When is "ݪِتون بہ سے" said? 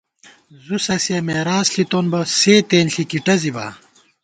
1.73-2.53